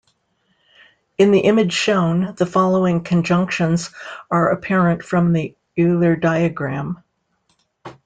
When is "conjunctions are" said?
3.03-4.49